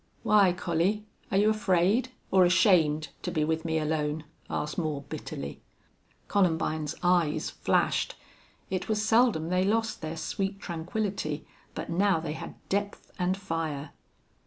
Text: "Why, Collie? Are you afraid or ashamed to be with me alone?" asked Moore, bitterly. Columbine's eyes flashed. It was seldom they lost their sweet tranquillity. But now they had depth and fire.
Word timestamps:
"Why, 0.23 0.51
Collie? 0.51 1.05
Are 1.29 1.37
you 1.37 1.51
afraid 1.51 2.09
or 2.31 2.43
ashamed 2.43 3.09
to 3.21 3.29
be 3.29 3.43
with 3.43 3.63
me 3.63 3.77
alone?" 3.77 4.23
asked 4.49 4.79
Moore, 4.79 5.03
bitterly. 5.09 5.61
Columbine's 6.27 6.95
eyes 7.03 7.51
flashed. 7.51 8.15
It 8.71 8.89
was 8.89 9.05
seldom 9.05 9.49
they 9.49 9.63
lost 9.63 10.01
their 10.01 10.17
sweet 10.17 10.59
tranquillity. 10.59 11.45
But 11.75 11.91
now 11.91 12.19
they 12.19 12.33
had 12.33 12.55
depth 12.67 13.11
and 13.19 13.37
fire. 13.37 13.91